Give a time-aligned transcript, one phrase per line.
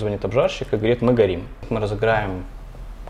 [0.00, 1.42] Звонит обжарщик и говорит, мы горим.
[1.68, 2.44] Мы разыграем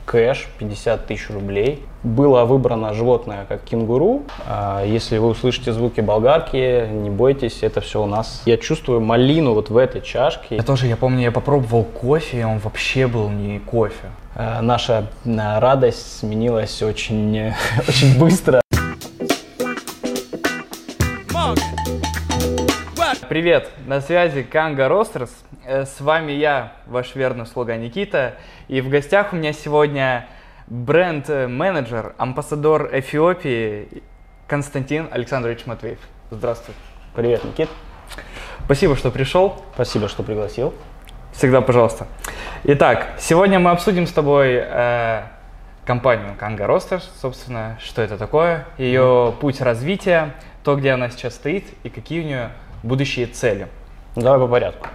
[0.06, 1.84] кэш 50 тысяч рублей.
[2.02, 4.24] Было выбрано животное как кенгуру.
[4.44, 8.42] А, Если вы услышите звуки болгарки, не бойтесь, это все у нас.
[8.44, 10.56] Я чувствую малину вот в этой чашке.
[10.56, 14.10] Я тоже, я помню, я попробовал кофе, и он вообще был не кофе.
[14.34, 17.52] А, Наша а, радость сменилась очень,
[17.88, 18.60] очень быстро.
[23.30, 25.30] Привет, на связи Канга Ростерс.
[25.64, 28.34] Э, С вами я, ваш верный слуга Никита.
[28.66, 30.26] И в гостях у меня сегодня
[30.66, 34.02] бренд-менеджер, амбассадор Эфиопии
[34.48, 36.00] Константин Александрович Матвеев.
[36.32, 36.74] Здравствуй.
[37.14, 37.68] Привет, Никит.
[38.64, 39.62] Спасибо, что пришел.
[39.74, 40.74] Спасибо, что пригласил.
[41.32, 42.08] Всегда пожалуйста.
[42.64, 45.22] Итак, сегодня мы обсудим с тобой э,
[45.84, 51.66] компанию Kanga Roasters, собственно, что это такое, ее путь развития, то, где она сейчас стоит
[51.84, 52.50] и какие у нее
[52.82, 53.68] будущие цели.
[54.16, 54.88] Давай по порядку.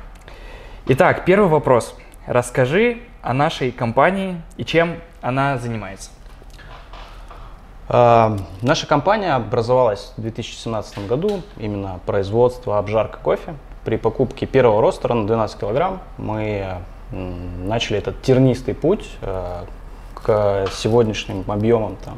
[0.88, 1.96] Итак, первый вопрос.
[2.28, 6.12] Расскажи о нашей компании и чем она занимается.
[7.88, 13.56] А, Наша компания образовалась в 2017 году, именно производство обжарка кофе.
[13.84, 16.80] При покупке первого ростера на 12 килограмм мы
[17.12, 19.64] начали этот тернистый путь э,
[20.16, 22.18] к сегодняшним объемам там,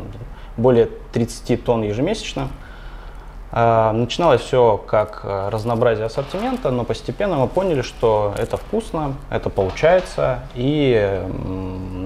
[0.55, 2.47] более 30 тонн ежемесячно.
[3.51, 9.49] А, Начиналось все как э, разнообразие ассортимента, но постепенно мы поняли, что это вкусно, это
[9.49, 11.23] получается, и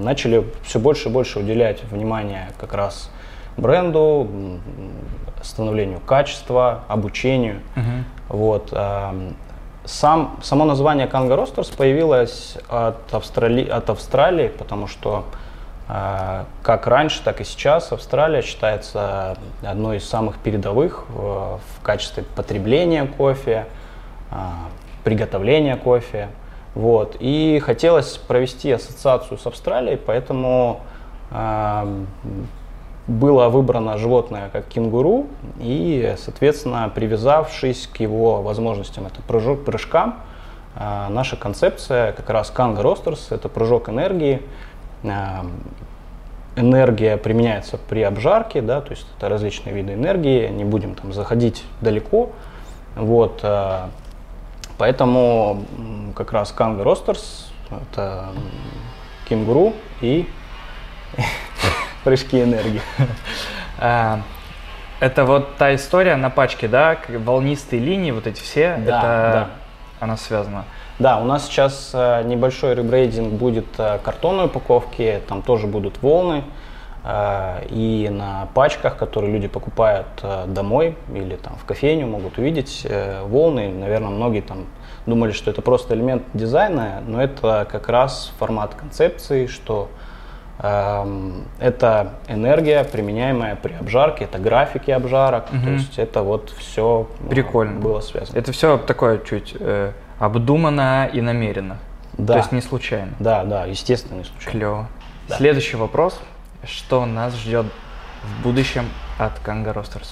[0.02, 3.10] начали все больше и больше уделять внимание как раз
[3.56, 4.28] бренду,
[5.42, 7.60] становлению качества, обучению.
[8.28, 8.68] Вот.
[8.72, 9.14] а,
[9.84, 13.64] Сам, само название Kango Roasters появилось от, Австрали...
[13.64, 15.24] от Австралии, потому что
[16.62, 23.04] как раньше, так и сейчас Австралия считается одной из самых передовых в, в качестве потребления
[23.04, 23.66] кофе,
[24.30, 24.68] а,
[25.04, 26.28] приготовления кофе.
[26.74, 27.16] Вот.
[27.20, 30.80] И хотелось провести ассоциацию с Австралией, поэтому
[31.30, 31.86] а,
[33.06, 35.26] было выбрано животное как кенгуру,
[35.58, 40.16] и, соответственно, привязавшись к его возможностям, это прыжок прыжка,
[40.74, 44.40] а, наша концепция как раз Kango Roasters, это прыжок энергии,
[45.04, 45.44] а,
[46.56, 51.64] энергия применяется при обжарке, да, то есть это различные виды энергии, не будем там заходить
[51.80, 52.30] далеко,
[52.94, 53.90] вот, а,
[54.78, 55.64] поэтому
[56.14, 57.50] как раз Kango Roasters
[57.92, 58.26] это
[59.28, 60.28] кенгуру и
[62.04, 62.82] прыжки энергии.
[63.78, 64.20] А,
[65.00, 69.50] Это вот та история на пачке, да, волнистые линии, вот эти все, Да, это да.
[69.98, 70.64] она связана.
[71.02, 76.44] Да, у нас сейчас э, небольшой ребрейдинг будет э, картонной упаковки, там тоже будут волны.
[77.04, 80.06] э, И на пачках, которые люди покупают
[80.46, 82.86] домой или там в кофейню, могут увидеть
[83.26, 83.68] волны.
[83.68, 84.66] Наверное, многие там
[85.04, 89.88] думали, что это просто элемент дизайна, но это как раз формат концепции, что
[90.60, 95.72] эм, это энергия, применяемая при обжарке, это графики обжарок, то Мгм.
[95.74, 97.80] есть это вот все Прикольно.
[97.80, 98.38] было связано.
[98.38, 101.78] Это все такое чуть э, обдуманно и намеренно.
[102.18, 102.34] Да.
[102.34, 103.12] То есть не случайно.
[103.18, 104.50] Да, да, естественно, не случайно.
[104.58, 104.88] Клево.
[105.28, 105.36] Да.
[105.36, 106.20] Следующий вопрос.
[106.64, 107.66] Что нас ждет
[108.22, 110.10] в будущем от Kango Roasters?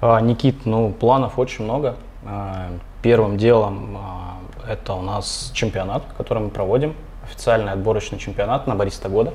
[0.00, 1.96] А, Никит, ну планов очень много.
[2.26, 2.68] А,
[3.02, 4.36] Первым делом а,
[4.68, 9.32] это у нас чемпионат, который мы проводим, официальный отборочный чемпионат на бариста года.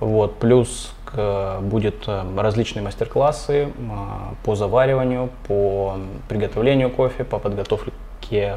[0.00, 5.96] Вот, плюс к- будет э, различные мастер-классы а, по завариванию, по
[6.28, 7.92] приготовлению кофе, по подготовке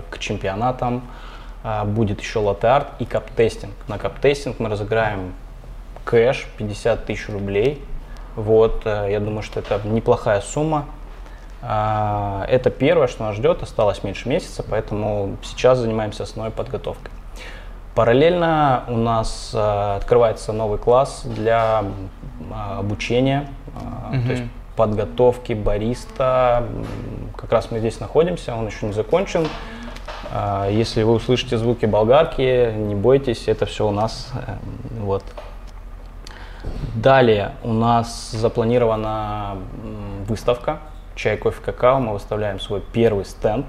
[0.09, 1.01] к чемпионатам.
[1.63, 3.73] А, Будет еще латте-арт и cup tasting.
[3.87, 5.33] На cup tasting мы разыграем
[6.03, 7.83] кэш 50 тысяч рублей.
[8.35, 10.85] Вот, э, я думаю, что это неплохая сумма.
[11.61, 17.11] А, Это первое, что нас ждет, осталось меньше месяца, поэтому сейчас занимаемся основной подготовкой.
[17.95, 21.83] Параллельно у нас э, открывается новый класс для
[22.53, 23.47] а, обучения,
[24.11, 24.23] Мгм.
[24.25, 24.43] то есть
[24.75, 26.63] подготовки бариста.
[27.38, 29.47] Как раз мы здесь находимся, он еще не закончен.
[30.31, 34.31] А, Если вы услышите звуки болгарки, не бойтесь, это все у нас.
[34.48, 34.56] э,
[35.00, 35.24] Вот.
[36.95, 39.57] Далее у нас запланирована
[40.27, 40.80] выставка
[41.16, 42.00] «Чай, кофе, какао».
[42.00, 43.66] Мы выставляем свой первый стенд.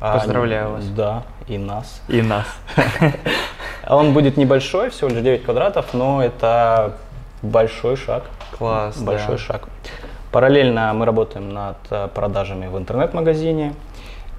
[0.00, 0.84] А, Поздравляю вас.
[0.88, 2.00] Да, и нас.
[2.08, 2.46] И нас.
[3.88, 6.96] Он будет небольшой, всего лишь 9 квадратов, но это
[7.42, 8.24] большой шаг.
[8.56, 9.04] Класс, да.
[9.04, 9.68] Большой шаг.
[10.32, 13.74] Параллельно мы работаем над э, продажами в интернет-магазине.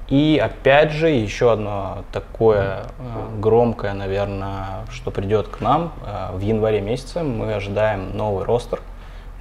[0.08, 6.40] И опять же, еще одно такое э, громкое, наверное, что придет к нам э, в
[6.40, 7.24] январе месяце.
[7.24, 8.80] Мы ожидаем новый ростер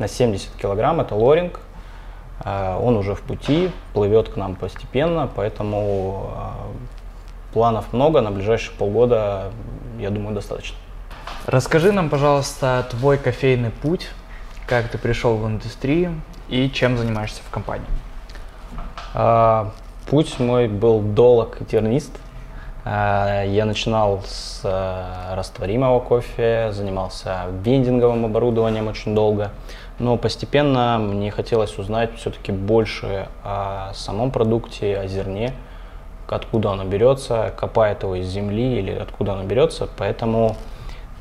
[0.00, 1.00] на 70 килограмм.
[1.00, 1.60] Это лоринг.
[2.42, 6.30] Он уже в пути, плывет к нам постепенно, поэтому
[7.52, 9.50] планов много, на ближайшие полгода,
[9.98, 10.78] я думаю, достаточно.
[11.44, 14.08] Расскажи нам, пожалуйста, твой кофейный путь,
[14.66, 16.14] как ты пришел в индустрию
[16.50, 17.86] и чем занимаешься в компании.
[19.14, 19.70] А,
[20.08, 22.10] путь мой был долг и тернист.
[22.84, 29.52] А, я начинал с а, растворимого кофе, занимался вендинговым оборудованием очень долго,
[29.98, 35.52] но постепенно мне хотелось узнать все-таки больше о самом продукте, о зерне,
[36.28, 40.56] откуда оно берется, копает его из земли или откуда оно берется, поэтому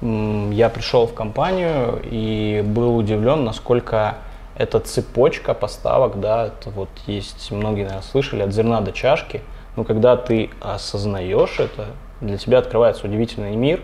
[0.02, 4.16] я пришел в компанию и был удивлен, насколько
[4.56, 9.42] эта цепочка поставок, да, это вот есть, многие, наверное, слышали, от зерна до чашки,
[9.76, 11.88] но когда ты осознаешь это,
[12.22, 13.82] для тебя открывается удивительный мир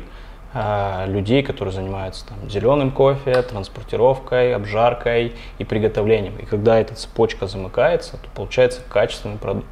[0.53, 6.37] а, людей, которые занимаются там, зеленым кофе, транспортировкой, обжаркой и приготовлением.
[6.37, 9.67] И когда эта цепочка замыкается, то получается качественный продукт.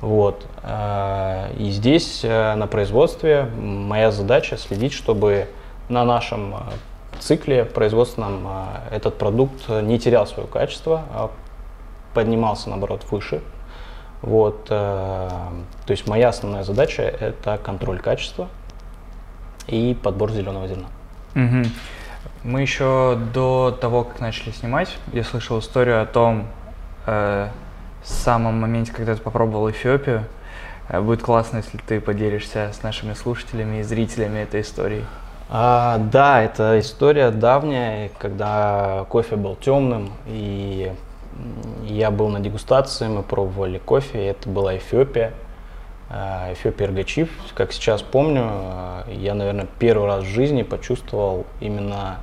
[0.00, 0.46] Вот.
[0.62, 5.48] А, и здесь э, на производстве моя задача следить, чтобы
[5.88, 6.72] на нашем а,
[7.22, 11.30] цикле производственном а, этот продукт не терял свое качество, а
[12.14, 13.42] поднимался, наоборот, выше.
[14.22, 15.28] Вот, э,
[15.86, 18.48] то есть моя основная задача– это контроль качества
[19.66, 20.86] и подбор зеленого зерна.
[21.34, 21.70] Угу.
[22.44, 26.46] Мы еще до того, как начали снимать, я слышал историю о том,
[27.06, 27.48] э,
[28.04, 30.24] самом моменте, когда ты попробовал Эфиопию.
[30.88, 35.04] Э, будет классно, если ты поделишься с нашими слушателями и зрителями этой историей.
[35.54, 40.90] А, да, это история давняя, когда кофе был темным, и
[41.84, 45.34] я был на дегустации, мы пробовали кофе, это была Эфиопия,
[46.08, 47.28] а, Эфиопия Иргачив.
[47.52, 52.16] Как сейчас помню, а, я, наверное, первый раз в жизни почувствовал именно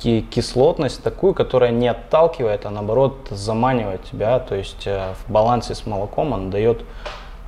[0.00, 4.40] кислотность такую, которая не отталкивает, а наоборот заманивает тебя.
[4.40, 6.82] То есть э, в балансе с молоком он дает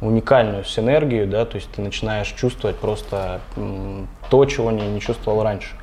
[0.01, 3.41] уникальную синергию, да, то есть ты начинаешь чувствовать просто
[4.31, 5.75] то, чего не, не чувствовал раньше.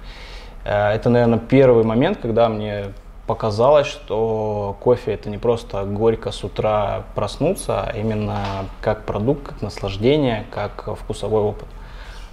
[0.65, 2.93] Э, это, наверное, первый момент, когда мне
[3.27, 8.39] показалось, что кофе это не просто горько с утра проснуться, а именно
[8.81, 11.67] как продукт, как наслаждение, как вкусовой опыт.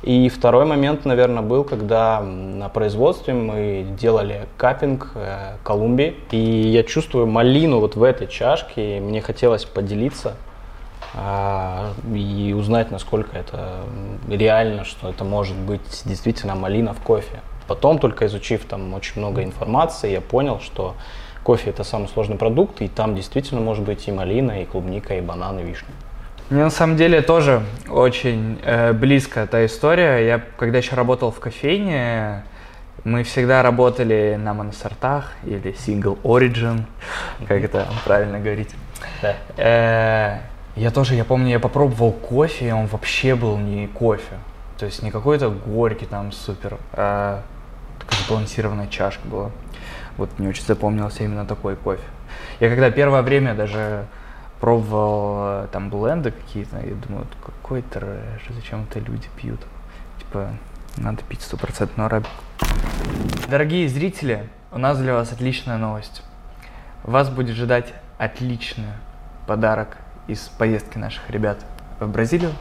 [0.03, 6.83] И второй момент, наверное, был, когда на производстве мы делали капинг э, Колумбии, и я
[6.85, 10.37] чувствую малину вот в этой чашке, и мне хотелось поделиться
[11.15, 13.81] и узнать, насколько это
[14.29, 17.41] реально, что это может быть действительно малина в кофе.
[17.67, 20.95] Потом, только изучив там очень много информации, я понял, что
[21.43, 25.21] кофе это самый сложный продукт, и там действительно может быть и малина, и клубника, и
[25.21, 25.89] банан, и вишня.
[26.51, 30.27] Мне на самом деле тоже очень э, близко эта история.
[30.27, 32.43] Я когда еще работал в кофейне,
[33.05, 36.83] мы всегда работали на моносортах или single origin,
[37.47, 38.71] как это правильно говорить.
[39.23, 39.37] Да.
[39.57, 40.39] Э,
[40.81, 44.39] я тоже, я помню, я попробовал кофе, и он вообще был не кофе.
[44.79, 47.43] То есть не какой-то горький там супер, а
[47.99, 49.51] такая сбалансированная чашка была.
[50.17, 52.03] Вот мне очень запомнился именно такой кофе.
[52.61, 54.07] Я когда первое время даже
[54.59, 59.61] пробовал э, там бленды какие-то, я думаю, какой трэш, зачем это люди пьют?
[60.19, 60.49] Типа,
[60.97, 62.33] надо пить стопроцентную арабику.
[63.51, 66.23] Дорогие зрители, у нас для вас отличная новость.
[67.03, 68.95] Вас будет ждать отличный
[69.47, 69.99] подарок
[70.31, 71.59] из поездки наших ребят
[71.99, 72.53] в Бразилию.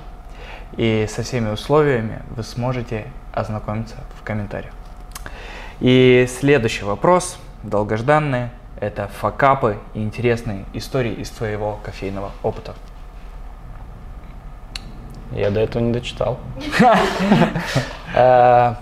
[0.77, 4.73] И со всеми условиями вы сможете ознакомиться в комментариях.
[5.79, 8.49] И следующий вопрос, долгожданный
[8.79, 12.75] это факапы и интересные истории из твоего кофейного опыта.
[15.31, 16.39] Я до этого не дочитал.
[18.15, 18.73] Э,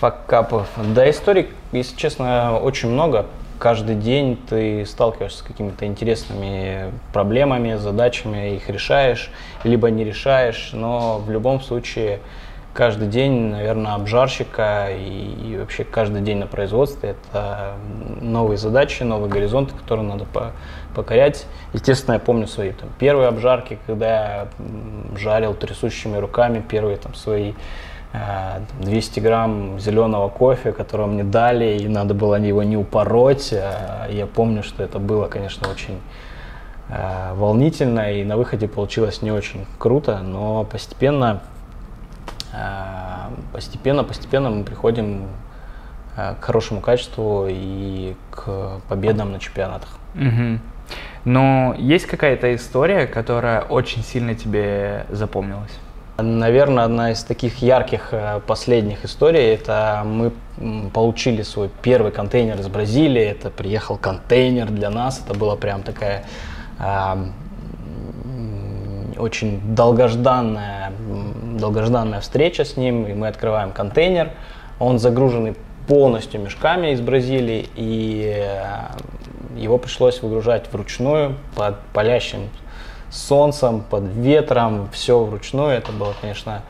[0.00, 0.66] факапов.
[0.94, 3.26] Да, историй, если честно, очень много.
[3.62, 9.30] Каждый день ты сталкиваешься с какими-то интересными проблемами, задачами, их решаешь,
[9.62, 12.18] либо не решаешь, но в любом случае
[12.74, 17.74] каждый день, наверное, обжарщика и, и вообще каждый день на производстве это
[18.20, 20.50] новые задачи, новые горизонты, которые надо по,
[20.96, 21.46] покорять.
[21.72, 24.48] Естественно, я помню свои там, первые обжарки, когда я
[25.16, 27.52] жарил трясущими руками первые там, свои
[28.12, 33.52] 200 э, грамм зеленого кофе, которого мне дали, и надо было его не упороть.
[33.52, 35.98] Э, я помню, что это было, конечно, очень
[36.88, 41.42] э, волнительно, и на выходе получилось не очень круто, но постепенно
[43.50, 45.28] постепенно, постепенно мы приходим
[46.14, 49.88] к хорошему качеству и к победам на чемпионатах.
[50.14, 50.58] Угу.
[51.24, 55.72] Но есть какая-то история, которая очень сильно тебе запомнилась?
[56.18, 60.32] Наверное, одна из таких ярких э, последних историй, это мы
[60.92, 66.24] получили свой первый контейнер из Бразилии, это приехал контейнер для нас, это была прям такая
[69.18, 70.92] очень долгожданная,
[71.58, 74.30] долгожданная встреча с ним, и мы открываем контейнер.
[74.78, 75.54] Он загруженный
[75.86, 82.50] полностью мешками из Бразилии, и э, его пришлось выгружать вручную под палящим
[83.12, 85.70] солнцем, под ветром, все вручную.
[85.70, 86.62] Это было, конечно,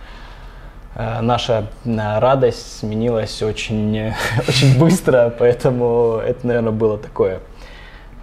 [0.94, 4.12] э, наша э, радость сменилась очень,
[4.48, 7.40] очень быстро, поэтому это, наверное, было такое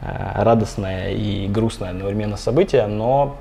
[0.02, 3.38] радостное и грустное одновременно событие, но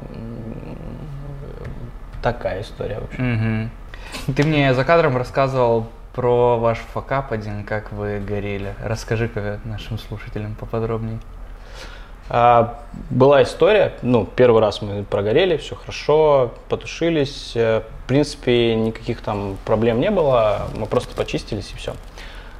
[2.20, 3.23] такая история вообще.
[3.23, 4.35] Угу.
[4.35, 8.75] Ты мне за кадром рассказывал про ваш факап один, как вы горели.
[8.82, 11.20] Расскажи-ка нашим слушателям поподробнее.
[12.30, 12.80] А,
[13.11, 17.52] была история, ну, первый раз мы прогорели, все хорошо, потушились.
[17.54, 21.94] Э, в принципе, никаких там проблем не было, мы просто почистились и все.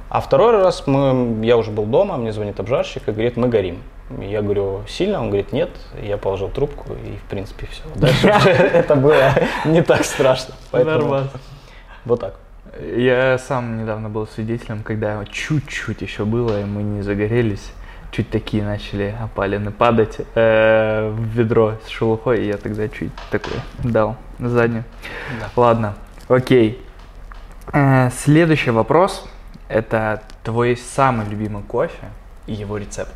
[0.09, 3.83] А второй раз мы, я уже был дома, мне звонит обжарщик и говорит, мы горим.
[4.19, 5.21] Я говорю, сильно?
[5.21, 5.69] Он говорит, нет.
[6.01, 7.83] Я положил трубку и, в принципе, все.
[7.95, 9.33] Дальше это было
[9.65, 10.55] не так страшно.
[10.71, 11.29] Нормально.
[12.05, 12.35] Вот так.
[12.95, 17.71] Я сам недавно был свидетелем, когда чуть-чуть еще было, и мы не загорелись.
[18.11, 23.53] Чуть такие начали опалины падать э, в ведро с шелухой, и я тогда чуть такой
[23.83, 24.83] дал заднюю.
[25.39, 25.49] Да.
[25.55, 25.95] Ладно,
[26.27, 26.83] окей.
[27.71, 29.25] Э, следующий вопрос.
[29.67, 32.09] Это твой самый любимый кофе
[32.47, 33.13] и его рецепт.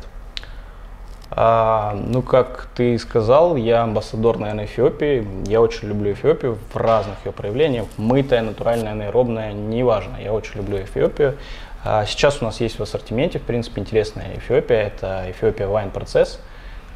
[1.36, 5.26] А, ну, как ты сказал, я амбассадор, наверное, Эфиопии.
[5.48, 7.86] Я очень люблю Эфиопию в разных ее проявлениях.
[7.96, 10.16] Мытая, натуральная, анаэробная, неважно.
[10.22, 11.36] Я очень люблю Эфиопию.
[11.84, 14.84] А, сейчас у нас есть в ассортименте, в принципе, интересная Эфиопия.
[14.86, 16.38] Это Эфиопия Wine Process.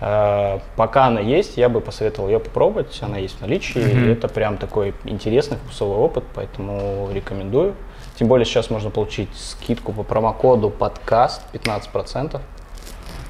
[0.01, 2.99] А, пока она есть, я бы посоветовал ее попробовать.
[3.03, 3.81] Она есть в наличии.
[3.81, 4.13] Mm-hmm.
[4.13, 7.75] Это прям такой интересный вкусовой опыт, поэтому рекомендую.
[8.19, 12.41] Тем более сейчас можно получить скидку по промокоду подкаст 15%.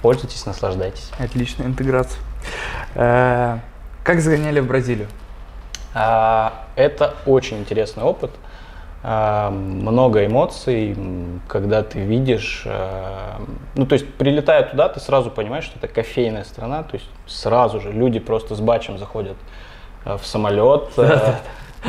[0.01, 1.11] Пользуйтесь, наслаждайтесь.
[1.19, 2.21] Отличная интеграция.
[2.95, 3.59] Э,
[4.05, 5.09] как загоняли в Бразилию?
[5.93, 8.31] А, это очень интересный опыт.
[9.03, 10.97] Много эмоций,
[11.47, 13.41] когда ты видишь, а,
[13.77, 17.81] ну то есть прилетая туда, ты сразу понимаешь, что это кофейная страна, то есть сразу
[17.81, 19.37] же люди просто с бачем заходят
[20.05, 20.91] в самолет,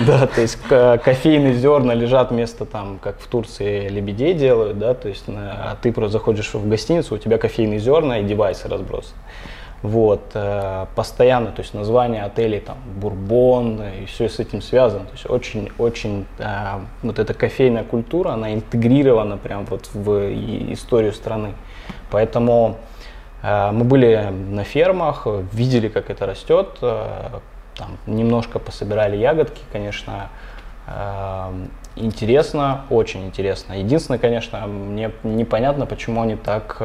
[0.06, 5.10] Да, то есть кофейные зерна лежат вместо там, как в Турции лебедей делают, да, то
[5.10, 9.18] есть, а ты просто заходишь в гостиницу, у тебя кофейные зерна и девайсы разбросаны.
[9.82, 15.06] Вот, э, постоянно, то есть название отелей там Бурбон и все с этим связано.
[15.06, 20.34] То есть очень-очень э, вот эта кофейная культура, она интегрирована прям вот в
[20.74, 21.54] историю страны.
[22.12, 22.76] Поэтому
[23.42, 30.28] э, мы были на фермах, видели, как это растет, там немножко пособирали ягодки, конечно,
[31.96, 33.80] интересно, очень интересно.
[33.80, 36.82] Единственное, конечно, мне непонятно, почему они так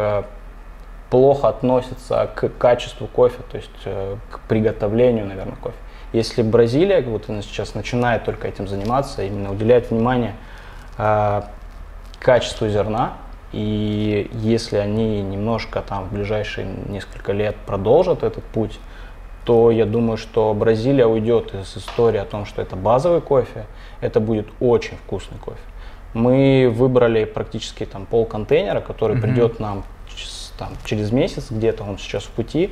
[1.10, 5.76] плохо относятся к качеству кофе, то есть э, к приготовлению, наверное, кофе.
[6.12, 10.34] Если Бразилия, вот она сейчас начинает только этим заниматься, именно уделяет внимание
[12.20, 13.14] качеству зерна,
[13.52, 18.78] и если они немножко там в ближайшие несколько лет продолжат этот путь,
[19.44, 23.66] то я думаю, что Бразилия уйдет из истории о том, что это базовый кофе,
[24.00, 25.58] это будет очень вкусный кофе.
[26.14, 29.20] Мы выбрали практически там пол контейнера, который mm-hmm.
[29.20, 29.84] придет нам
[30.58, 32.70] там, через месяц, где-то он сейчас в пути.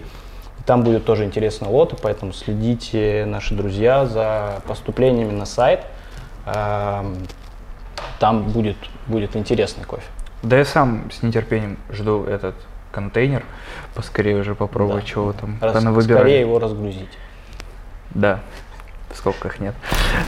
[0.66, 5.84] Там будет тоже интересные лоты, поэтому следите, наши друзья, за поступлениями на сайт.
[6.46, 7.16] Эм,
[8.20, 8.76] там будет,
[9.08, 10.04] будет интересный кофе.
[10.42, 12.54] Да я сам с нетерпением жду этот
[12.92, 13.44] контейнер,
[13.94, 15.08] поскорее уже попробовать, да.
[15.08, 17.18] чего там Раз, Скорее его разгрузить.
[18.10, 18.40] Да,
[19.10, 19.74] в скобках нет.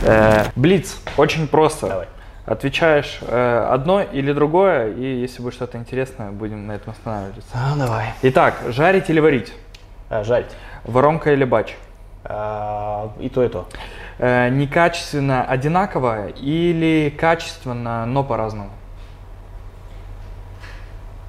[0.02, 1.88] Э, Блиц, очень просто.
[1.88, 2.08] Давай.
[2.46, 7.50] Отвечаешь э, одно или другое, и если будет что-то интересное, будем на этом останавливаться.
[7.54, 8.08] А, давай.
[8.20, 9.54] Итак, жарить или варить?
[10.10, 10.50] А, жарить.
[10.84, 11.74] Воронка или бач?
[12.22, 13.66] А, и то, и то.
[14.18, 18.70] Э, некачественно одинаково или качественно, но по-разному?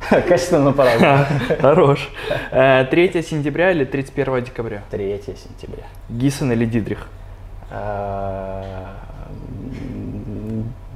[0.10, 1.26] Качественно по-разному.
[1.62, 2.10] Хорош.
[2.30, 4.84] 3 э, сентября или 31 декабря?
[4.92, 5.86] 3 сентября.
[6.10, 7.08] Гисон или Дидрих?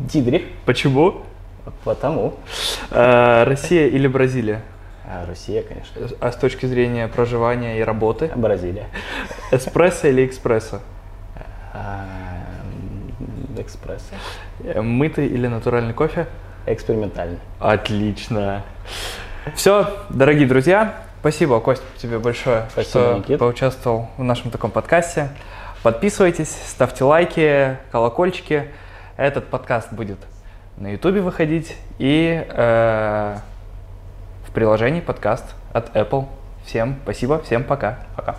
[0.09, 0.43] Э, Дидрих.
[0.65, 1.21] Почему?
[1.83, 2.33] Потому.
[2.91, 4.61] Э, Россия или Бразилия?
[5.27, 6.01] Россия, конечно.
[6.19, 8.31] А с точки зрения проживания и работы?
[8.35, 8.87] Бразилия.
[9.51, 10.81] Эспрессо или экспрессо?
[13.57, 14.15] Экспрессо.
[14.81, 16.27] Мытый или натуральный кофе?
[16.65, 17.39] Экспериментальный.
[17.59, 18.63] Отлично.
[19.55, 23.39] Все, дорогие друзья, спасибо, Кость, тебе большое, спасибо, что Никит.
[23.39, 25.29] поучаствовал в нашем таком подкасте.
[25.81, 28.65] Подписывайтесь, ставьте лайки, колокольчики.
[29.19, 30.17] Этот подкаст будет
[30.77, 33.38] на Ютубе выходить и э,
[34.47, 36.25] в приложении подкаст от Apple.
[36.63, 37.99] Всем спасибо, всем пока.
[38.15, 38.38] Пока.